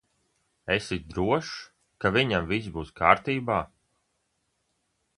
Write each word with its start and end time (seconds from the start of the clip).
Esi 0.75 0.97
drošs, 1.11 1.51
ka 2.05 2.13
viņam 2.17 2.49
viss 2.55 2.73
būs 2.79 2.93
kārtībā? 3.03 3.63